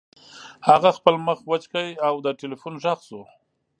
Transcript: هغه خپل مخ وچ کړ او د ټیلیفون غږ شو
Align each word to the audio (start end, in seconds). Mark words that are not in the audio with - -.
هغه 0.69 0.89
خپل 0.97 1.15
مخ 1.27 1.39
وچ 1.49 1.63
کړ 1.71 1.85
او 2.07 2.15
د 2.25 2.27
ټیلیفون 2.39 2.73
غږ 2.83 2.99
شو 3.07 3.21